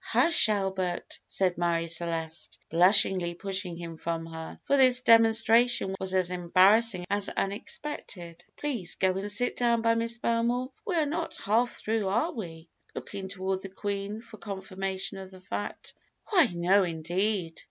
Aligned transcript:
"Hush, 0.03 0.49
Albert," 0.49 1.19
said 1.27 1.59
Marie 1.59 1.85
Celeste, 1.85 2.57
blushingly 2.71 3.35
pushing 3.35 3.77
him 3.77 3.97
from 3.97 4.25
her, 4.25 4.59
for 4.63 4.75
this 4.75 5.01
demonstration 5.01 5.95
was 5.99 6.15
as 6.15 6.31
embarrassing 6.31 7.05
as 7.11 7.29
unexpected; 7.29 8.43
"please 8.57 8.95
go 8.95 9.13
and 9.15 9.31
sit 9.31 9.57
down 9.57 9.83
by 9.83 9.93
Miss 9.93 10.17
Belmore, 10.17 10.71
for 10.73 10.81
we 10.87 10.95
are 10.95 11.05
not 11.05 11.37
half 11.43 11.69
through, 11.69 12.07
are 12.07 12.31
we?" 12.31 12.67
looking 12.95 13.27
toward 13.29 13.61
the 13.61 13.69
Queen 13.69 14.21
for 14.21 14.37
confirmation 14.39 15.19
of 15.19 15.29
the 15.29 15.39
fact. 15.39 15.93
"Why, 16.31 16.49
no 16.51 16.83
indeed! 16.83 17.59